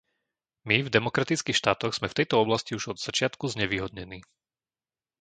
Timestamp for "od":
2.97-2.97